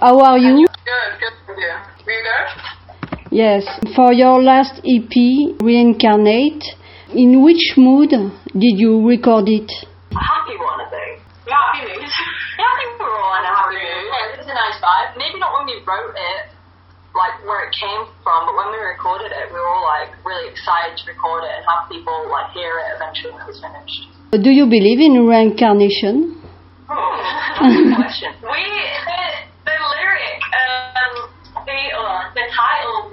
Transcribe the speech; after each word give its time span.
How 0.00 0.16
are 0.16 0.38
you? 0.38 0.64
Good, 0.64 1.12
good, 1.20 1.36
thank 1.44 1.60
you. 1.60 1.76
Were 2.08 2.12
you 2.16 2.24
good? 2.24 2.48
Yes. 3.28 3.68
For 3.92 4.16
your 4.16 4.40
last 4.40 4.80
EP, 4.80 5.12
Reincarnate, 5.60 6.64
in 7.12 7.44
which 7.44 7.76
mood 7.76 8.08
did 8.08 8.80
you 8.80 9.04
record 9.04 9.44
it? 9.52 9.68
A 9.68 10.16
happy 10.16 10.56
one, 10.56 10.80
I 10.80 10.88
think. 10.88 11.20
Yeah, 11.44 11.52
happy 11.52 11.84
mood. 11.84 12.00
yeah, 12.56 12.64
I 12.64 12.74
think 12.80 12.96
we're 12.96 13.12
all 13.12 13.36
in 13.36 13.44
a 13.44 13.52
happy 13.52 13.76
mood. 13.76 14.04
Yeah, 14.08 14.40
it's 14.40 14.48
a 14.48 14.56
nice 14.56 14.80
vibe. 14.80 15.20
Maybe 15.20 15.36
not 15.36 15.52
when 15.52 15.68
we 15.68 15.76
wrote 15.84 16.16
it, 16.16 16.48
like 17.12 17.36
where 17.44 17.68
it 17.68 17.72
came 17.76 18.08
from, 18.24 18.48
but 18.48 18.56
when 18.56 18.72
we 18.72 18.80
recorded 18.80 19.36
it, 19.36 19.52
we 19.52 19.60
were 19.60 19.68
all 19.68 19.84
like 19.84 20.16
really 20.24 20.48
excited 20.48 20.96
to 20.96 21.04
record 21.12 21.44
it 21.44 21.60
and 21.60 21.62
have 21.68 21.92
people 21.92 22.16
like 22.32 22.48
hear 22.56 22.72
it 22.88 22.96
eventually 22.96 23.36
when 23.36 23.44
it 23.44 23.52
was 23.52 23.60
finished. 23.60 24.08
Do 24.32 24.48
you 24.48 24.64
believe 24.64 24.96
in 24.96 25.28
reincarnation? 25.28 26.40
Oh, 26.88 27.20
good 27.60 28.00
question. 28.00 28.32
We 28.48 28.59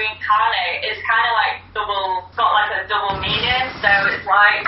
"Reincarnate" 0.00 0.80
is 0.88 0.96
kind 1.04 1.24
of 1.28 1.32
like 1.36 1.54
double, 1.76 2.24
got 2.32 2.56
like 2.56 2.72
a 2.80 2.88
double 2.88 3.20
meaning. 3.20 3.64
So 3.84 3.90
it's 4.08 4.24
like 4.24 4.64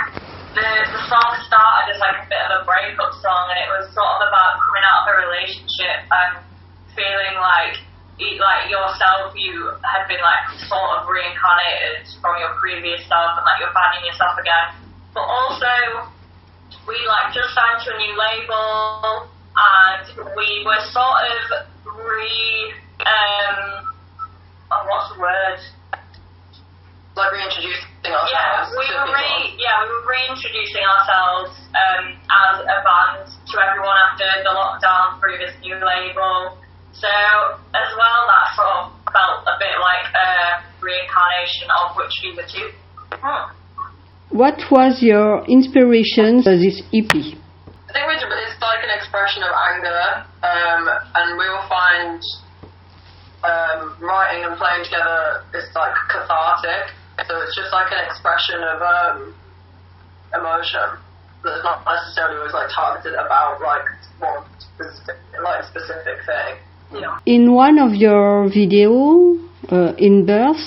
the 0.53 0.69
the 0.93 1.01
song 1.09 1.31
started 1.49 1.97
as 1.97 2.01
like 2.05 2.21
a 2.21 2.27
bit 2.29 2.43
of 2.53 2.61
a 2.61 2.61
breakup 2.69 3.17
song, 3.25 3.49
and 3.49 3.59
it 3.65 3.69
was 3.73 3.89
sort 3.97 4.13
of 4.21 4.29
about 4.29 4.61
coming 4.61 4.85
out 4.85 4.99
of 5.03 5.07
a 5.09 5.17
relationship 5.25 6.05
and 6.05 6.45
feeling 6.93 7.41
like 7.41 7.81
like 8.21 8.71
yourself, 8.71 9.35
you 9.35 9.73
had 9.83 10.07
been 10.07 10.21
like 10.21 10.45
sort 10.69 11.01
of 11.01 11.09
reincarnated 11.09 12.07
from 12.21 12.39
your 12.39 12.55
previous 12.61 13.03
self, 13.09 13.35
and 13.41 13.45
like 13.49 13.59
you're 13.59 13.75
finding 13.75 14.05
yourself 14.07 14.37
again. 14.39 14.79
But 15.17 15.27
also 15.27 16.13
we 16.87 16.97
like 17.07 17.35
just 17.35 17.55
signed 17.55 17.80
to 17.85 17.91
a 17.95 17.99
new 17.99 18.15
label 18.15 19.29
and 19.55 20.05
we 20.37 20.65
were 20.65 20.80
sort 20.91 21.21
of 21.29 21.41
re 21.87 22.75
um 23.05 23.91
oh, 24.73 24.83
what's 24.89 25.09
the 25.12 25.21
word? 25.21 25.61
Like 27.13 27.29
reintroducing 27.37 28.09
ourselves. 28.09 28.33
Yeah, 28.33 28.73
we 28.73 28.88
were 28.88 29.13
re 29.13 29.52
yeah, 29.60 29.85
we 29.85 29.88
were 29.93 30.09
reintroducing 30.09 30.80
ourselves 30.80 31.52
um 31.77 32.05
as 32.16 32.57
a 32.65 32.79
band 32.80 33.29
to 33.29 33.55
everyone 33.61 33.99
after 34.09 34.24
the 34.41 34.52
lockdown 34.57 35.21
through 35.21 35.37
this 35.37 35.52
new 35.61 35.77
label. 35.77 36.57
So 36.96 37.13
as 37.77 37.91
well 38.01 38.21
that 38.33 38.46
sort 38.57 38.73
of 38.80 38.85
felt 39.13 39.45
a 39.45 39.61
bit 39.61 39.77
like 39.77 40.09
a 40.09 40.29
reincarnation 40.80 41.68
of 41.68 41.96
which 42.01 42.16
we 42.24 42.33
were 42.33 42.49
two. 42.49 42.68
Hmm. 43.21 43.52
What 44.33 44.57
was 44.73 45.05
your 45.05 45.45
inspiration 45.45 46.41
for 46.41 46.57
this 46.57 46.80
E 46.96 47.05
EP? 47.05 47.13
I 47.13 48.01
think 48.01 48.09
it's, 48.16 48.24
it's 48.24 48.57
like 48.65 48.80
an 48.80 48.93
expression 48.96 49.45
of 49.45 49.52
anger, 49.52 50.24
um, 50.41 50.89
and 50.89 51.37
we 51.37 51.45
will 51.45 51.68
find 51.68 52.16
writing 54.03 54.45
and 54.45 54.59
playing 54.59 54.85
together 54.85 55.47
is 55.55 55.65
like 55.75 55.95
cathartic. 56.11 56.93
So 57.29 57.39
it's 57.41 57.55
just 57.55 57.73
like 57.73 57.93
an 57.93 58.03
expression 58.11 58.59
of 58.67 58.79
um, 58.83 59.35
emotion 60.35 60.99
that's 61.45 61.63
not 61.65 61.85
necessarily 61.87 62.39
always 62.39 62.53
like 62.55 62.71
targeted 62.75 63.15
about 63.15 63.61
like 63.63 63.87
one 64.19 64.45
specific, 64.59 65.17
like 65.43 65.65
specific 65.65 66.19
thing. 66.27 67.00
Yeah. 67.00 67.19
In 67.27 67.53
one 67.55 67.78
of 67.78 67.95
your 67.95 68.49
video, 68.49 69.39
uh, 69.71 69.95
in 69.99 70.27
birth, 70.27 70.61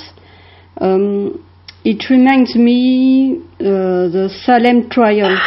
um, 0.81 1.43
it 1.83 2.09
reminds 2.09 2.55
me 2.55 3.37
uh, 3.59 4.09
the 4.09 4.29
Salem 4.43 4.89
trial, 4.89 5.37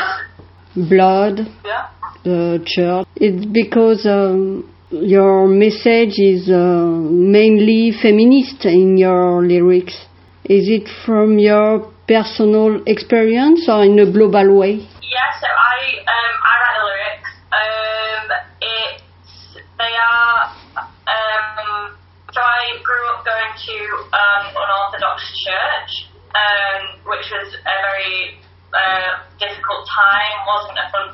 blood, 0.89 1.41
Yeah. 1.65 1.89
the 2.25 2.63
church. 2.65 3.07
It's 3.17 3.45
because 3.47 4.07
um, 4.07 4.73
your 4.91 5.47
message 5.49 6.19
is 6.19 6.49
uh, 6.49 6.87
mainly 7.11 7.93
feminist 7.93 8.65
in 8.65 8.97
your 8.97 9.45
lyrics. 9.45 10.07
Is 10.45 10.69
it 10.69 10.89
from 11.05 11.39
your 11.39 11.93
personal 12.09 12.83
experience 12.87 13.69
or 13.69 13.85
in 13.85 13.99
a 13.99 14.11
global 14.11 14.57
way? 14.57 14.81
Yeah, 14.81 15.29
so 15.41 15.49
I 15.49 15.77
um 16.09 16.35
I 16.41 16.55
write 16.61 16.77
the 16.79 16.85
lyrics. 16.89 17.31
Um 17.53 18.25
it's 18.65 19.61
they 19.77 19.93
are 19.93 20.57
um 20.81 21.93
so 22.33 22.41
I 22.41 22.81
grew 22.81 23.05
up 23.13 23.25
going 23.29 23.53
to 23.61 23.77
um 24.17 24.43
unorthodox 24.57 25.21
church, 25.45 25.93
um, 26.33 26.81
which 27.13 27.29
was 27.29 27.49
a 27.61 27.77
very 27.85 28.41
uh, 28.73 29.25
difficult 29.41 29.85
time, 29.89 30.37
wasn't 30.49 30.79
a 30.81 30.87
fun 30.93 31.09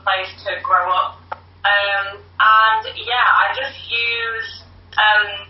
um 4.99 5.49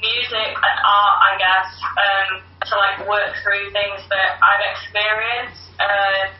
music 0.00 0.50
and 0.54 0.76
art 0.84 1.16
I 1.20 1.32
guess, 1.38 1.70
um 1.96 2.28
to 2.66 2.74
like 2.76 2.98
work 3.08 3.32
through 3.42 3.70
things 3.72 4.02
that 4.10 4.38
I've 4.42 4.64
experienced. 4.74 5.62
Uh, 5.78 6.32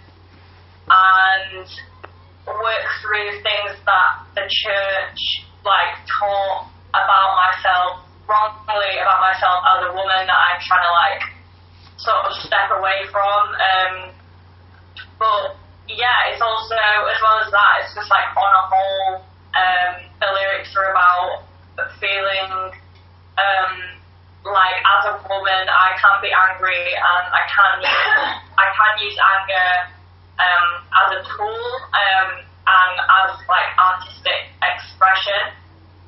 and 0.88 1.66
work 2.46 2.86
through 3.02 3.42
things 3.42 3.74
that 3.82 4.12
the 4.38 4.46
church 4.46 5.20
like 5.66 5.98
taught 6.06 6.70
about 6.94 7.30
myself 7.34 8.06
wrongly 8.30 9.02
about 9.02 9.18
myself 9.18 9.62
as 9.74 9.90
a 9.90 9.92
woman 9.94 10.22
that 10.26 10.38
I'm 10.38 10.60
trying 10.62 10.86
to 10.86 10.94
like 10.94 11.22
sort 11.98 12.22
of 12.26 12.32
step 12.46 12.70
away 12.70 13.06
from. 13.10 13.42
Um, 13.50 13.94
but 15.18 15.58
yeah, 15.90 16.30
it's 16.30 16.42
also 16.42 16.74
as 16.74 17.18
well 17.22 17.38
as 17.42 17.50
that, 17.50 17.72
it's 17.82 17.94
just 17.94 18.10
like 18.10 18.30
on 18.34 18.52
a 18.54 18.64
whole, 18.70 19.10
um, 19.54 19.92
the 20.22 20.30
lyrics 20.34 20.70
are 20.78 20.90
about 20.90 21.46
feeling 21.98 22.74
um, 23.38 23.72
like 24.46 24.78
as 24.78 25.02
a 25.14 25.25
woman 25.36 25.68
I 25.68 25.92
can't 26.00 26.22
be 26.24 26.32
angry 26.32 26.96
and 26.96 27.24
I 27.28 27.44
can 27.44 27.72
use 27.84 28.00
I 28.56 28.66
can 28.72 28.92
use 29.04 29.16
anger 29.20 29.70
um, 30.40 30.68
as 30.96 31.08
a 31.16 31.22
tool 31.24 31.64
um, 31.92 32.28
and 32.40 32.94
as 32.96 33.30
like 33.44 33.70
artistic 33.76 34.52
expression. 34.64 35.52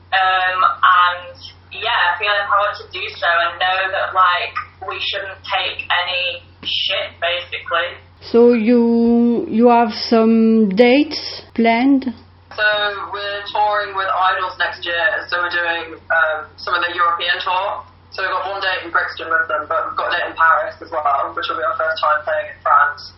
Um, 0.09 0.59
and 0.65 1.37
yeah, 1.72 2.16
feel 2.16 2.33
empowered 2.33 2.77
to 2.81 2.87
do 2.89 3.05
so 3.21 3.28
and 3.28 3.61
know 3.61 3.81
that 3.93 4.16
like 4.16 4.56
we 4.89 4.97
shouldn't 5.12 5.37
take 5.45 5.84
any 5.84 6.41
shit 6.65 7.12
basically. 7.21 8.00
So 8.33 8.53
you 8.53 9.47
you 9.49 9.69
have 9.69 9.93
some 9.93 10.71
dates 10.71 11.43
planned? 11.55 12.09
So 12.56 12.66
we're 13.12 13.45
touring 13.53 13.95
with 13.95 14.09
IDLES 14.09 14.59
next 14.59 14.84
year. 14.84 15.06
So 15.28 15.39
we're 15.39 15.55
doing 15.55 16.00
um, 16.10 16.49
some 16.56 16.75
of 16.75 16.83
the 16.83 16.91
European 16.97 17.39
tour. 17.45 17.84
So 18.11 18.23
we've 18.25 18.33
got 18.33 18.45
one 18.51 18.61
date 18.61 18.85
in 18.85 18.91
Brixton 18.91 19.29
with 19.29 19.47
them, 19.49 19.67
but 19.69 19.89
we've 19.89 19.99
got 19.99 20.09
a 20.09 20.17
date 20.17 20.27
in 20.31 20.37
Paris 20.37 20.75
as 20.81 20.91
well, 20.91 21.33
which 21.37 21.47
will 21.49 21.57
be 21.61 21.65
our 21.65 21.77
first 21.77 21.97
time 22.03 22.19
playing 22.25 22.47
in 22.57 22.59
France. 22.63 23.13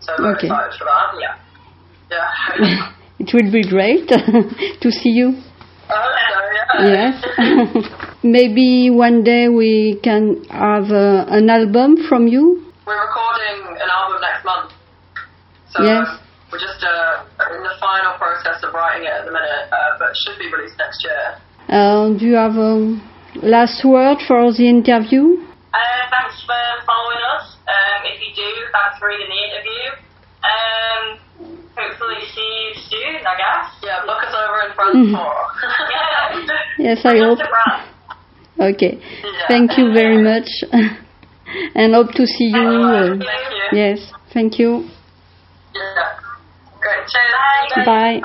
So 0.00 0.12
we're 0.18 0.34
Okay. 0.36 0.46
excited 0.48 0.72
for 0.78 0.84
that. 0.88 1.08
Yeah. 1.20 1.34
Yeah. 2.10 2.92
It 3.18 3.32
will 3.32 3.50
be 3.50 3.62
great 3.64 4.06
to 4.82 4.88
see 4.92 5.08
you. 5.08 5.40
I 5.88 5.96
hope 6.04 6.20
so, 6.28 6.38
yeah. 6.52 6.92
Yes. 6.92 8.14
Maybe 8.22 8.90
one 8.90 9.24
day 9.24 9.48
we 9.48 9.98
can 10.02 10.44
have 10.50 10.90
uh, 10.92 11.24
an 11.28 11.48
album 11.48 11.96
from 12.08 12.28
you. 12.28 12.60
We're 12.86 13.00
recording 13.00 13.72
an 13.80 13.88
album 13.88 14.20
next 14.20 14.44
month. 14.44 14.72
So 15.72 15.82
Yes. 15.82 16.06
we're 16.52 16.58
just 16.60 16.84
uh, 16.84 17.24
in 17.56 17.62
the 17.62 17.74
final 17.80 18.18
process 18.18 18.62
of 18.62 18.74
writing 18.74 19.06
it 19.08 19.12
at 19.16 19.24
the 19.24 19.32
minute, 19.32 19.64
uh, 19.72 19.96
but 19.98 20.10
it 20.10 20.16
should 20.26 20.38
be 20.38 20.52
released 20.52 20.76
next 20.76 21.02
year. 21.02 21.38
Uh, 21.70 22.10
do 22.18 22.26
you 22.26 22.34
have 22.36 22.56
a 22.56 23.00
last 23.42 23.84
word 23.84 24.18
for 24.26 24.52
the 24.52 24.68
interview? 24.68 25.42
Uh, 25.72 26.02
thanks 26.08 26.40
for 26.46 26.62
following 26.86 27.20
us. 27.36 27.56
Um, 27.68 28.00
if 28.04 28.20
you 28.20 28.32
do, 28.34 28.50
thanks 28.72 28.98
for 28.98 29.08
reading 29.08 29.28
the 29.28 29.42
interview. 29.44 29.86
Um, 30.46 31.04
hopefully 31.76 32.22
see 32.34 32.40
you 32.40 32.72
soon, 32.88 33.26
I 33.26 33.34
guess. 33.36 33.66
Yeah, 33.82 34.02
look 34.06 34.22
us 34.22 34.32
over 34.32 34.68
in 34.68 34.72
France 34.74 35.12
tour. 35.12 35.36
Yeah. 36.78 36.94
Yes, 36.94 37.00
I 37.04 37.18
hope. 37.18 37.38
to 37.38 38.64
Okay. 38.64 38.98
Yeah. 39.00 39.48
Thank 39.48 39.76
you 39.78 39.92
very 39.92 40.22
much, 40.22 40.48
and 41.74 41.94
hope 41.94 42.12
to 42.12 42.26
see 42.26 42.50
you. 42.52 42.68
uh, 42.68 43.16
Thank 43.18 43.22
you. 43.22 43.78
yes. 43.78 44.12
Thank 44.32 44.58
you. 44.58 44.88
Yeah. 45.74 46.20
Great. 46.80 47.08
So, 47.08 47.18
bye. 47.74 47.84
Bye. 47.84 48.20